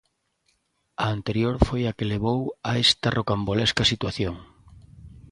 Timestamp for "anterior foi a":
1.15-1.95